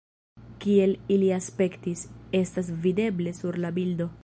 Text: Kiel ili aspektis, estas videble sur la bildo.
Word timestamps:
Kiel 0.63 0.95
ili 1.17 1.27
aspektis, 1.35 2.07
estas 2.41 2.73
videble 2.87 3.37
sur 3.43 3.63
la 3.67 3.75
bildo. 3.79 4.13